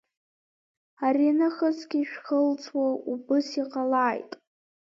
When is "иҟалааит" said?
3.61-4.31